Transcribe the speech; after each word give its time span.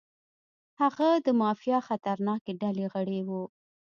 هغه 0.81 1.09
د 1.25 1.27
مافیا 1.41 1.77
د 1.81 1.85
خطرناکې 1.87 2.51
ډلې 2.61 2.85
غړی 2.93 3.21
و. 3.27 3.29